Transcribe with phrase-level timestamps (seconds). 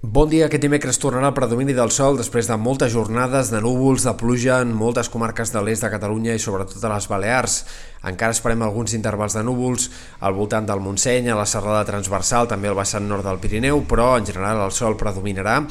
[0.00, 0.44] Bon dia.
[0.46, 4.60] Aquest dimecres tornarà el predomini del sol després de moltes jornades de núvols, de pluja
[4.62, 7.56] en moltes comarques de l'est de Catalunya i sobretot a les Balears.
[8.06, 9.88] Encara esperem alguns intervals de núvols
[10.22, 14.12] al voltant del Montseny, a la serrada transversal, també al vessant nord del Pirineu, però
[14.20, 15.64] en general el sol predominarà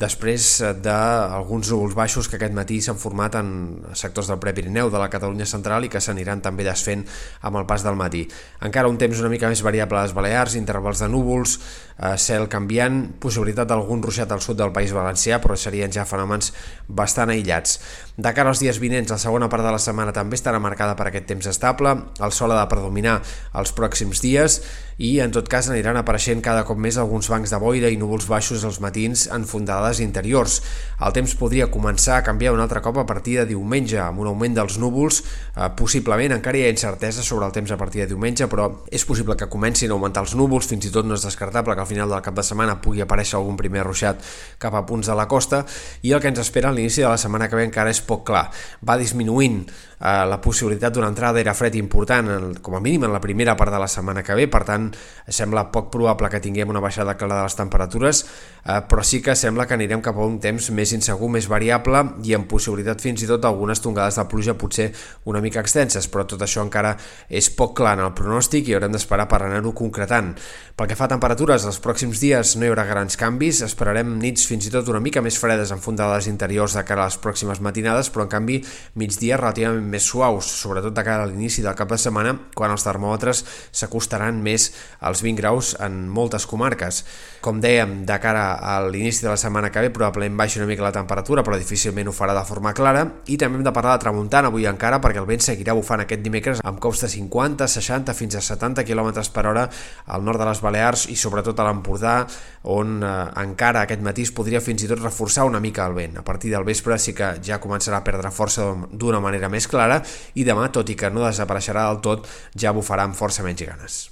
[0.00, 0.46] després
[0.80, 3.50] d'alguns núvols baixos que aquest matí s'han format en
[3.92, 7.04] sectors del Prepirineu, de la Catalunya central i que s'aniran també desfent
[7.44, 8.24] amb el pas del matí.
[8.64, 11.58] Encara un temps una mica més variable a les Balears, intervals de núvols,
[12.00, 16.52] eh, cel canviant, possibilitat d'algun ruixat al sud del País Valencià, però serien ja fenòmens
[16.88, 17.78] bastant aïllats.
[18.16, 21.08] De cara als dies vinents, la segona part de la setmana també estarà marcada per
[21.08, 23.20] aquest temps estable, el sol ha de predominar
[23.54, 24.62] els pròxims dies
[25.00, 28.28] i en tot cas aniran apareixent cada cop més alguns bancs de boira i núvols
[28.28, 29.46] baixos als matins en
[29.90, 30.62] fondades interiors.
[31.00, 34.28] El temps podria començar a canviar un altre cop a partir de diumenge, amb un
[34.28, 35.22] augment dels núvols,
[35.56, 39.04] eh, possiblement encara hi ha incertesa sobre el temps a partir de diumenge, però és
[39.04, 41.86] possible que comencin a augmentar els núvols, fins i tot no és descartable que al
[41.86, 44.20] final del cap de setmana pugui aparèixer algun primer ruixat
[44.58, 45.64] cap a punts de la costa
[46.02, 48.26] i el que ens espera a l'inici de la setmana que ve encara és poc
[48.26, 48.50] clar.
[48.84, 49.64] Va disminuint
[50.00, 53.72] eh, la possibilitat d'una entrada d'aire fred important, com a mínim en la primera part
[53.72, 54.90] de la setmana que ve, per tant
[55.28, 58.24] sembla poc probable que tinguem una baixada clara de les temperatures,
[58.64, 62.04] eh, però sí que sembla que anirem cap a un temps més insegur, més variable
[62.28, 64.90] i amb possibilitat fins i tot algunes tongades de pluja potser
[65.30, 66.94] una mica extenses, però tot això encara
[67.28, 70.34] és poc clar en el pronòstic i haurem d'esperar per anar-ho concretant.
[70.76, 74.46] Pel que fa a temperatures, els pròxims dies no hi haurà grans canvis, esperarem nits
[74.48, 77.60] fins i tot una mica més fredes en fundades interiors de cara a les pròximes
[77.60, 78.60] matinades, però en canvi
[79.00, 82.86] migdia relativament més suaus, sobretot de cara a l'inici del cap de setmana, quan els
[82.86, 83.44] termòmetres
[83.76, 84.70] s'acostaran més
[85.00, 87.04] als 20 graus en moltes comarques.
[87.44, 89.40] Com dèiem, de cara a l'inici de la
[89.70, 92.72] setmana que ve probablement baixi una mica la temperatura, però difícilment ho farà de forma
[92.74, 96.00] clara, i també hem de parlar de tramuntana avui encara, perquè el vent seguirà bufant
[96.00, 99.68] aquest dimecres amb cops de 50, 60, fins a 70 km per hora
[100.06, 102.26] al nord de les Balears i sobretot a l'Empordà,
[102.64, 106.18] on eh, encara aquest matí es podria fins i tot reforçar una mica el vent.
[106.18, 110.02] A partir del vespre sí que ja començarà a perdre força d'una manera més clara
[110.34, 114.06] i demà, tot i que no desapareixerà del tot, ja bufarà amb força menys ganes.